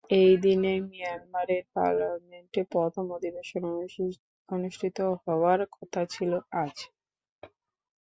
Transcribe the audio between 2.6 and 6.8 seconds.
প্রথম অধিবেশন অনুষ্ঠিত হওয়ার কথা ছিল আজ।